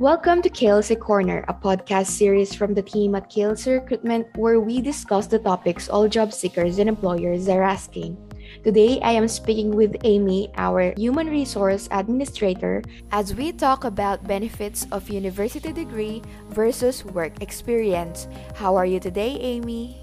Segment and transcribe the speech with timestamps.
[0.00, 4.80] Welcome to KLC Corner, a podcast series from the team at KLC Recruitment where we
[4.80, 8.18] discuss the topics all job seekers and employers are asking.
[8.64, 12.82] Today, I am speaking with Amy, our Human Resource Administrator,
[13.12, 18.26] as we talk about benefits of university degree versus work experience.
[18.56, 19.96] How are you today, Amy?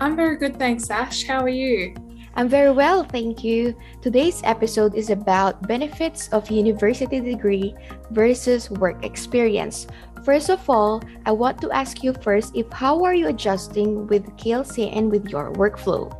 [0.00, 1.22] I'm very good, thanks, Ash.
[1.22, 1.94] How are you?
[2.36, 3.76] I'm very well, thank you.
[4.02, 7.74] Today's episode is about benefits of university degree
[8.10, 9.86] versus work experience.
[10.24, 14.26] First of all, I want to ask you first if how are you adjusting with
[14.36, 16.10] KLC and with your workflow?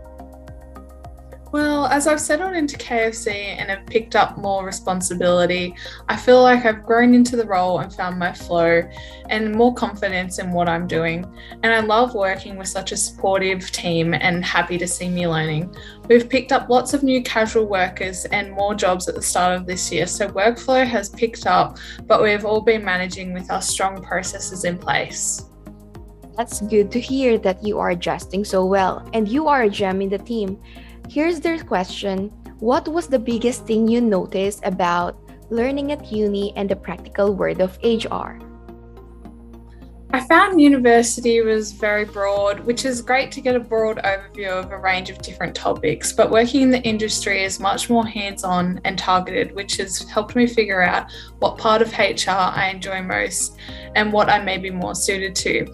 [1.54, 5.76] Well, as I've settled into KLC and have picked up more responsibility,
[6.08, 8.82] I feel like I've grown into the role and found my flow
[9.30, 11.24] and more confidence in what I'm doing.
[11.62, 15.72] And I love working with such a supportive team and happy to see me learning.
[16.08, 19.64] We've picked up lots of new casual workers and more jobs at the start of
[19.64, 24.02] this year, so workflow has picked up, but we've all been managing with our strong
[24.02, 25.44] processes in place.
[26.36, 30.02] That's good to hear that you are adjusting so well and you are a gem
[30.02, 30.60] in the team.
[31.08, 35.18] Here's their question What was the biggest thing you noticed about
[35.50, 38.40] learning at uni and the practical world of HR?
[40.14, 44.70] I found university was very broad, which is great to get a broad overview of
[44.70, 46.12] a range of different topics.
[46.12, 50.36] But working in the industry is much more hands on and targeted, which has helped
[50.36, 53.58] me figure out what part of HR I enjoy most
[53.96, 55.66] and what I may be more suited to.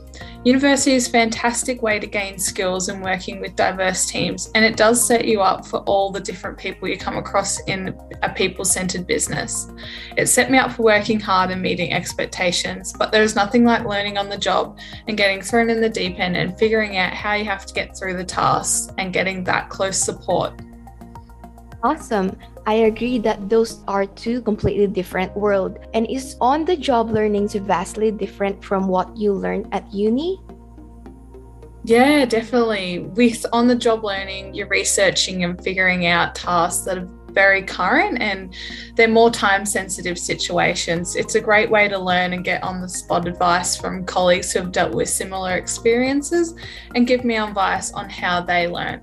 [0.42, 4.74] University is a fantastic way to gain skills in working with diverse teams, and it
[4.74, 8.64] does set you up for all the different people you come across in a people
[8.64, 9.70] centered business.
[10.16, 13.84] It set me up for working hard and meeting expectations, but there is nothing like
[13.84, 17.34] learning on the job and getting thrown in the deep end and figuring out how
[17.34, 20.58] you have to get through the tasks and getting that close support.
[21.82, 22.34] Awesome.
[22.66, 25.78] I agree that those are two completely different worlds.
[25.94, 30.40] And is on the job learning vastly different from what you learned at uni?
[31.84, 33.00] Yeah, definitely.
[33.00, 38.20] With on the job learning, you're researching and figuring out tasks that are very current
[38.20, 38.54] and
[38.96, 41.16] they're more time sensitive situations.
[41.16, 44.60] It's a great way to learn and get on the spot advice from colleagues who
[44.60, 46.54] have dealt with similar experiences
[46.94, 49.00] and give me advice on how they learn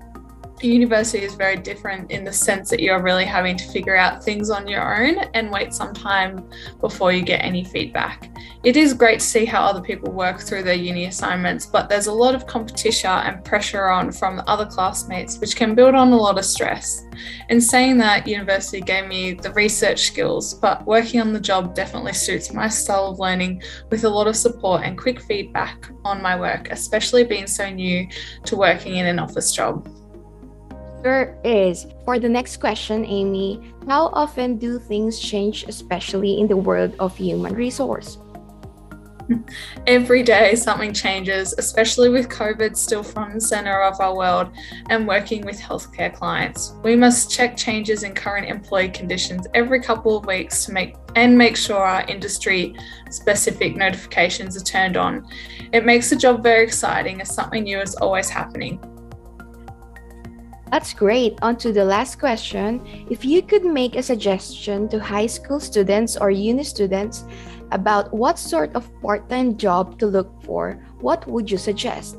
[0.62, 4.50] university is very different in the sense that you're really having to figure out things
[4.50, 6.48] on your own and wait some time
[6.80, 8.30] before you get any feedback.
[8.64, 12.06] It is great to see how other people work through their uni assignments, but there's
[12.06, 16.16] a lot of competition and pressure on from other classmates, which can build on a
[16.16, 17.04] lot of stress.
[17.48, 22.12] In saying that, university gave me the research skills, but working on the job definitely
[22.12, 26.38] suits my style of learning with a lot of support and quick feedback on my
[26.38, 28.06] work, especially being so new
[28.44, 29.88] to working in an office job.
[31.04, 31.86] Sure is.
[32.04, 37.16] For the next question, Amy, how often do things change, especially in the world of
[37.16, 38.18] human resource?
[39.86, 44.48] Every day something changes, especially with COVID still front and center of our world
[44.90, 46.74] and working with healthcare clients.
[46.82, 51.36] We must check changes in current employee conditions every couple of weeks to make and
[51.36, 52.74] make sure our industry
[53.10, 55.26] specific notifications are turned on.
[55.72, 58.97] It makes the job very exciting as something new is always happening.
[60.70, 61.38] That's great.
[61.40, 62.84] On to the last question.
[63.10, 67.24] If you could make a suggestion to high school students or uni students
[67.72, 72.18] about what sort of part time job to look for, what would you suggest?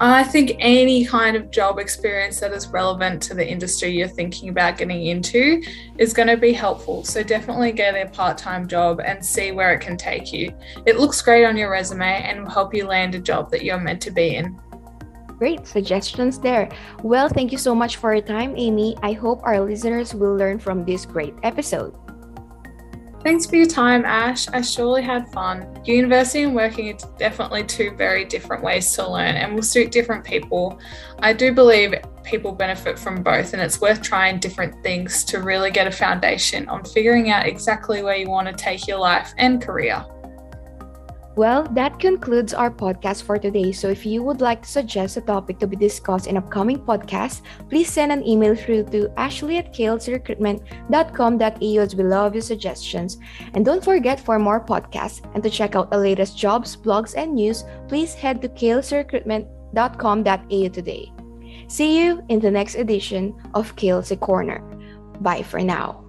[0.00, 4.48] I think any kind of job experience that is relevant to the industry you're thinking
[4.48, 5.62] about getting into
[5.98, 7.04] is going to be helpful.
[7.04, 10.52] So definitely get a part time job and see where it can take you.
[10.84, 13.78] It looks great on your resume and will help you land a job that you're
[13.78, 14.60] meant to be in.
[15.38, 16.68] Great suggestions there.
[17.02, 18.96] Well, thank you so much for your time, Amy.
[19.02, 21.96] I hope our listeners will learn from this great episode.
[23.24, 24.48] Thanks for your time, Ash.
[24.48, 25.80] I surely had fun.
[25.86, 30.24] University and working are definitely two very different ways to learn and will suit different
[30.24, 30.78] people.
[31.20, 35.70] I do believe people benefit from both, and it's worth trying different things to really
[35.70, 39.62] get a foundation on figuring out exactly where you want to take your life and
[39.62, 40.04] career.
[41.36, 43.72] Well, that concludes our podcast for today.
[43.72, 47.42] So if you would like to suggest a topic to be discussed in upcoming podcasts,
[47.68, 53.18] please send an email through to ashley at klcrecruitment.com.au as we love your suggestions.
[53.54, 57.34] And don't forget for more podcasts and to check out the latest jobs, blogs, and
[57.34, 61.12] news, please head to klcrecruitment.com.au today.
[61.66, 64.60] See you in the next edition of KLC Corner.
[65.20, 66.03] Bye for now.